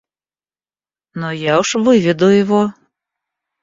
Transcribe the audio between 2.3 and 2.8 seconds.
его.